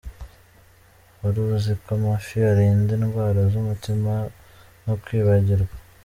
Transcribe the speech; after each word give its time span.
Wari 1.19 1.39
uzi 1.55 1.71
ko 1.81 1.89
amafi 1.97 2.35
arinda 2.51 2.91
indwara 2.97 3.39
z’umutima 3.51 4.11
no 4.85 4.93
kwibagirwa 5.01 5.75